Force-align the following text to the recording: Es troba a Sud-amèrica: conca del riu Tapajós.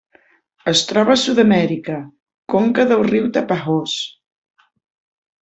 Es 0.69 0.79
troba 0.91 1.13
a 1.15 1.21
Sud-amèrica: 1.23 1.97
conca 2.55 2.87
del 2.93 3.05
riu 3.11 3.29
Tapajós. 3.37 3.95